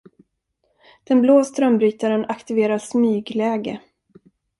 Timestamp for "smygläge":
2.77-3.81